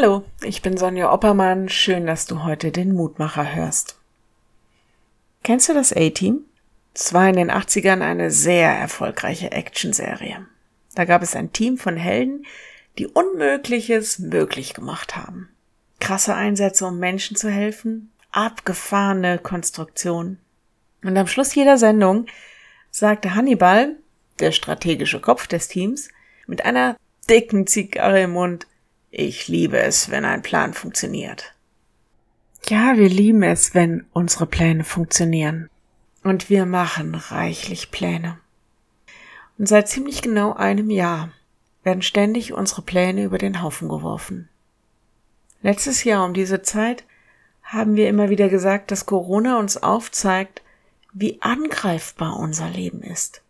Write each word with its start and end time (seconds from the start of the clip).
Hallo, 0.00 0.22
ich 0.44 0.62
bin 0.62 0.76
Sonja 0.76 1.12
Oppermann. 1.12 1.68
Schön, 1.68 2.06
dass 2.06 2.24
du 2.24 2.44
heute 2.44 2.70
den 2.70 2.94
Mutmacher 2.94 3.56
hörst. 3.56 3.98
Kennst 5.42 5.68
du 5.68 5.74
das 5.74 5.92
A-Team? 5.92 6.44
Es 6.94 7.12
war 7.14 7.28
in 7.28 7.34
den 7.34 7.50
80ern 7.50 8.00
eine 8.00 8.30
sehr 8.30 8.70
erfolgreiche 8.70 9.50
Actionserie. 9.50 10.46
Da 10.94 11.04
gab 11.04 11.22
es 11.22 11.34
ein 11.34 11.52
Team 11.52 11.78
von 11.78 11.96
Helden, 11.96 12.46
die 12.96 13.08
Unmögliches 13.08 14.20
möglich 14.20 14.72
gemacht 14.72 15.16
haben. 15.16 15.48
Krasse 15.98 16.34
Einsätze, 16.36 16.86
um 16.86 17.00
Menschen 17.00 17.36
zu 17.36 17.50
helfen, 17.50 18.12
abgefahrene 18.30 19.38
Konstruktion. 19.38 20.38
Und 21.02 21.16
am 21.16 21.26
Schluss 21.26 21.56
jeder 21.56 21.76
Sendung 21.76 22.26
sagte 22.92 23.34
Hannibal, 23.34 23.96
der 24.38 24.52
strategische 24.52 25.20
Kopf 25.20 25.48
des 25.48 25.66
Teams, 25.66 26.08
mit 26.46 26.64
einer 26.64 26.96
dicken 27.28 27.66
Zigarre 27.66 28.22
im 28.22 28.30
Mund, 28.30 28.67
ich 29.10 29.48
liebe 29.48 29.78
es, 29.78 30.10
wenn 30.10 30.24
ein 30.24 30.42
Plan 30.42 30.74
funktioniert. 30.74 31.54
Ja, 32.68 32.96
wir 32.96 33.08
lieben 33.08 33.42
es, 33.42 33.74
wenn 33.74 34.04
unsere 34.12 34.46
Pläne 34.46 34.84
funktionieren. 34.84 35.70
Und 36.22 36.50
wir 36.50 36.66
machen 36.66 37.14
reichlich 37.14 37.90
Pläne. 37.90 38.38
Und 39.56 39.68
seit 39.68 39.88
ziemlich 39.88 40.20
genau 40.22 40.52
einem 40.52 40.90
Jahr 40.90 41.30
werden 41.82 42.02
ständig 42.02 42.52
unsere 42.52 42.82
Pläne 42.82 43.24
über 43.24 43.38
den 43.38 43.62
Haufen 43.62 43.88
geworfen. 43.88 44.48
Letztes 45.62 46.04
Jahr 46.04 46.24
um 46.24 46.34
diese 46.34 46.62
Zeit 46.62 47.04
haben 47.62 47.96
wir 47.96 48.08
immer 48.08 48.30
wieder 48.30 48.48
gesagt, 48.48 48.90
dass 48.90 49.06
Corona 49.06 49.58
uns 49.58 49.82
aufzeigt, 49.82 50.62
wie 51.12 51.40
angreifbar 51.40 52.38
unser 52.38 52.68
Leben 52.68 53.02
ist. 53.02 53.42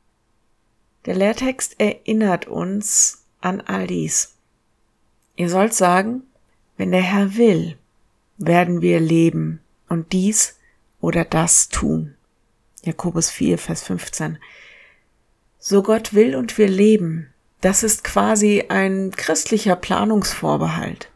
Der 1.06 1.14
Lehrtext 1.14 1.80
erinnert 1.80 2.46
uns 2.46 3.24
an 3.40 3.60
all 3.60 3.86
dies. 3.86 4.37
Ihr 5.38 5.48
sollt 5.48 5.72
sagen, 5.72 6.24
wenn 6.78 6.90
der 6.90 7.00
Herr 7.00 7.36
will, 7.36 7.78
werden 8.38 8.82
wir 8.82 8.98
leben 8.98 9.60
und 9.88 10.12
dies 10.12 10.58
oder 11.00 11.24
das 11.24 11.68
tun. 11.68 12.16
Jakobus 12.82 13.30
4, 13.30 13.56
Vers 13.56 13.84
15. 13.84 14.38
So 15.60 15.84
Gott 15.84 16.12
will 16.12 16.34
und 16.34 16.58
wir 16.58 16.66
leben, 16.66 17.32
das 17.60 17.84
ist 17.84 18.02
quasi 18.02 18.64
ein 18.68 19.12
christlicher 19.12 19.76
Planungsvorbehalt. 19.76 21.08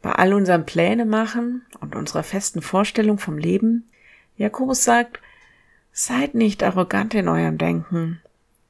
Bei 0.00 0.12
all 0.12 0.32
unseren 0.32 0.64
Pläne 0.64 1.04
machen 1.04 1.66
und 1.80 1.94
unserer 1.94 2.22
festen 2.22 2.62
Vorstellung 2.62 3.18
vom 3.18 3.36
Leben, 3.36 3.84
Jakobus 4.38 4.84
sagt, 4.84 5.20
seid 5.92 6.34
nicht 6.34 6.62
arrogant 6.62 7.12
in 7.12 7.28
eurem 7.28 7.58
Denken, 7.58 8.22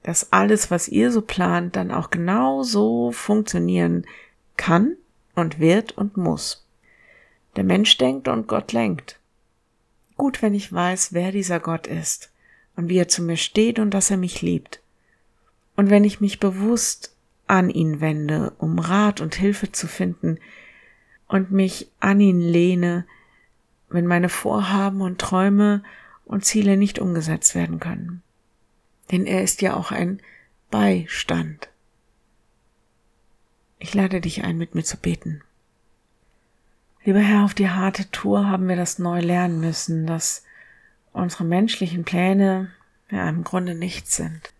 dass 0.06 0.32
alles, 0.32 0.70
was 0.70 0.86
ihr 0.86 1.10
so 1.10 1.20
plant, 1.20 1.74
dann 1.74 1.90
auch 1.90 2.10
genau 2.10 2.62
so 2.62 3.10
funktionieren 3.10 4.06
kann 4.56 4.94
und 5.34 5.58
wird 5.58 5.98
und 5.98 6.16
muss. 6.16 6.64
Der 7.56 7.64
Mensch 7.64 7.98
denkt 7.98 8.28
und 8.28 8.46
Gott 8.46 8.72
lenkt. 8.72 9.18
Gut, 10.16 10.42
wenn 10.42 10.54
ich 10.54 10.72
weiß, 10.72 11.12
wer 11.12 11.32
dieser 11.32 11.58
Gott 11.58 11.88
ist 11.88 12.30
und 12.76 12.88
wie 12.88 12.98
er 12.98 13.08
zu 13.08 13.20
mir 13.20 13.36
steht 13.36 13.80
und 13.80 13.90
dass 13.90 14.12
er 14.12 14.16
mich 14.16 14.42
liebt. 14.42 14.80
Und 15.74 15.90
wenn 15.90 16.04
ich 16.04 16.20
mich 16.20 16.38
bewusst 16.38 17.12
an 17.48 17.68
ihn 17.68 18.00
wende, 18.00 18.52
um 18.58 18.78
Rat 18.78 19.20
und 19.20 19.34
Hilfe 19.34 19.72
zu 19.72 19.88
finden 19.88 20.38
und 21.26 21.50
mich 21.50 21.90
an 21.98 22.20
ihn 22.20 22.40
lehne, 22.40 23.06
wenn 23.88 24.06
meine 24.06 24.28
Vorhaben 24.28 25.00
und 25.00 25.20
Träume 25.20 25.82
und 26.24 26.44
Ziele 26.44 26.76
nicht 26.76 27.00
umgesetzt 27.00 27.56
werden 27.56 27.80
können 27.80 28.22
denn 29.10 29.26
er 29.26 29.42
ist 29.42 29.62
ja 29.62 29.74
auch 29.74 29.92
ein 29.92 30.20
Beistand. 30.70 31.68
Ich 33.78 33.94
lade 33.94 34.20
dich 34.20 34.44
ein, 34.44 34.58
mit 34.58 34.74
mir 34.74 34.84
zu 34.84 34.96
beten. 34.96 35.42
Lieber 37.04 37.20
Herr, 37.20 37.44
auf 37.44 37.54
die 37.54 37.70
harte 37.70 38.10
Tour 38.10 38.48
haben 38.48 38.68
wir 38.68 38.76
das 38.76 38.98
neu 38.98 39.20
lernen 39.20 39.60
müssen, 39.60 40.06
dass 40.06 40.44
unsere 41.12 41.44
menschlichen 41.44 42.04
Pläne 42.04 42.72
ja 43.10 43.28
im 43.28 43.44
Grunde 43.44 43.74
nichts 43.74 44.16
sind. 44.16 44.52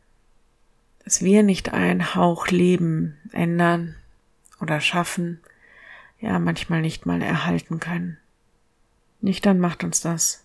Dass 1.05 1.23
wir 1.23 1.43
nicht 1.43 1.73
einen 1.73 2.15
Hauch 2.15 2.49
Leben 2.49 3.19
ändern 3.33 3.97
oder 4.61 4.81
schaffen, 4.81 5.41
ja 6.21 6.39
manchmal 6.39 6.83
nicht 6.83 7.05
mal 7.05 7.21
erhalten 7.21 7.81
können. 7.81 8.19
Nicht 9.21 9.45
dann 9.45 9.59
macht 9.59 9.83
uns 9.83 10.01
das. 10.01 10.45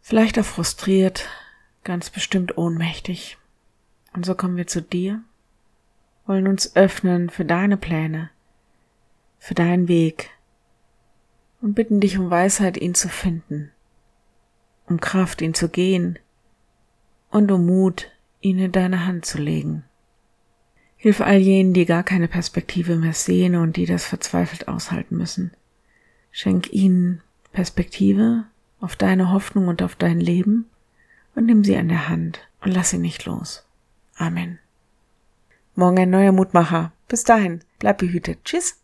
Vielleicht 0.00 0.38
auch 0.38 0.44
frustriert, 0.44 1.28
ganz 1.84 2.10
bestimmt 2.10 2.56
ohnmächtig. 2.58 3.38
Und 4.14 4.26
so 4.26 4.34
kommen 4.34 4.56
wir 4.56 4.66
zu 4.66 4.82
dir, 4.82 5.22
wollen 6.26 6.46
uns 6.46 6.76
öffnen 6.76 7.30
für 7.30 7.44
deine 7.44 7.76
Pläne, 7.76 8.30
für 9.38 9.54
deinen 9.54 9.88
Weg 9.88 10.30
und 11.60 11.74
bitten 11.74 12.00
dich 12.00 12.18
um 12.18 12.30
Weisheit, 12.30 12.76
ihn 12.76 12.94
zu 12.94 13.08
finden, 13.08 13.70
um 14.86 15.00
Kraft, 15.00 15.40
ihn 15.42 15.54
zu 15.54 15.68
gehen 15.68 16.18
und 17.30 17.50
um 17.50 17.66
Mut, 17.66 18.10
ihn 18.40 18.58
in 18.58 18.72
deine 18.72 19.06
Hand 19.06 19.24
zu 19.24 19.38
legen. 19.38 19.84
Hilf 20.96 21.20
all 21.20 21.38
jenen, 21.38 21.72
die 21.72 21.86
gar 21.86 22.04
keine 22.04 22.28
Perspektive 22.28 22.96
mehr 22.96 23.12
sehen 23.12 23.56
und 23.56 23.76
die 23.76 23.86
das 23.86 24.04
verzweifelt 24.04 24.68
aushalten 24.68 25.16
müssen. 25.16 25.52
Schenk 26.30 26.72
ihnen 26.72 27.22
Perspektive 27.52 28.44
auf 28.80 28.94
deine 28.96 29.32
Hoffnung 29.32 29.68
und 29.68 29.82
auf 29.82 29.96
dein 29.96 30.20
Leben 30.20 30.66
und 31.34 31.46
nimm 31.46 31.64
sie 31.64 31.76
an 31.76 31.88
der 31.88 32.08
Hand 32.08 32.40
und 32.60 32.72
lass 32.72 32.90
sie 32.90 32.98
nicht 32.98 33.24
los. 33.24 33.64
Amen. 34.16 34.58
Morgen 35.74 35.98
ein 35.98 36.10
neuer 36.10 36.32
Mutmacher. 36.32 36.92
Bis 37.08 37.24
dahin, 37.24 37.60
bleib 37.78 37.98
behütet. 37.98 38.44
Tschüss. 38.44 38.81